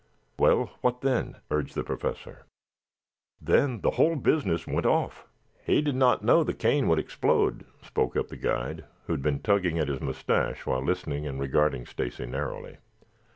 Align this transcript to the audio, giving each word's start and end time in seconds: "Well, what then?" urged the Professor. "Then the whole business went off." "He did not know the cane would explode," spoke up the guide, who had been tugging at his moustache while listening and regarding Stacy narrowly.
"Well, 0.39 0.71
what 0.81 1.01
then?" 1.01 1.35
urged 1.51 1.75
the 1.75 1.83
Professor. 1.83 2.47
"Then 3.39 3.81
the 3.81 3.91
whole 3.91 4.15
business 4.15 4.65
went 4.65 4.87
off." 4.87 5.27
"He 5.63 5.79
did 5.79 5.95
not 5.95 6.23
know 6.23 6.43
the 6.43 6.55
cane 6.55 6.87
would 6.87 6.97
explode," 6.97 7.67
spoke 7.83 8.15
up 8.17 8.29
the 8.29 8.35
guide, 8.35 8.85
who 9.05 9.13
had 9.13 9.21
been 9.21 9.41
tugging 9.43 9.77
at 9.77 9.89
his 9.89 10.01
moustache 10.01 10.65
while 10.65 10.83
listening 10.83 11.27
and 11.27 11.39
regarding 11.39 11.85
Stacy 11.85 12.25
narrowly. 12.25 12.77